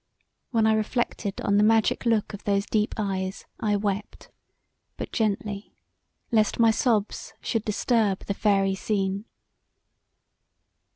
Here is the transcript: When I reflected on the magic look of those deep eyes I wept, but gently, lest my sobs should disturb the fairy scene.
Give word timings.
When 0.49 0.65
I 0.65 0.73
reflected 0.73 1.39
on 1.41 1.57
the 1.57 1.63
magic 1.63 2.07
look 2.07 2.33
of 2.33 2.43
those 2.43 2.65
deep 2.65 2.95
eyes 2.97 3.45
I 3.59 3.75
wept, 3.75 4.31
but 4.97 5.11
gently, 5.11 5.75
lest 6.31 6.57
my 6.59 6.71
sobs 6.71 7.35
should 7.39 7.65
disturb 7.65 8.25
the 8.25 8.33
fairy 8.33 8.73
scene. 8.73 9.25